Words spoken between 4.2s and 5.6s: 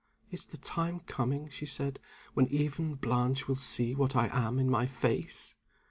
am in my face?"